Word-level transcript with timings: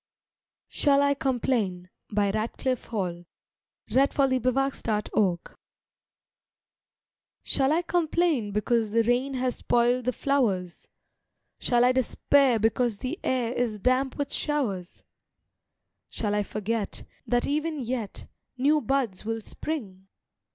SHALL 0.69 1.03
I 1.03 1.13
COMPLAIN? 1.13 1.87
Shall 2.09 2.47
I 7.71 7.83
complain 7.83 8.51
because 8.51 8.91
the 8.93 9.03
rain 9.05 9.35
Has 9.35 9.57
spoiled 9.57 10.05
the 10.05 10.11
flowers? 10.11 10.87
Shall 11.59 11.85
I 11.85 11.91
despair 11.91 12.57
because 12.57 12.97
the 12.97 13.19
air 13.23 13.53
Is 13.53 13.77
damp 13.77 14.17
with 14.17 14.33
showers? 14.33 15.03
Shall 16.09 16.33
I 16.33 16.41
forget, 16.41 17.03
that 17.27 17.45
even 17.45 17.79
yet 17.79 18.25
New 18.57 18.81
buds 18.81 19.23
will 19.23 19.41
spring? 19.41 20.07